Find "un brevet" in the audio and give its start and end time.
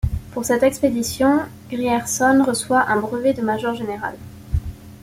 2.89-3.33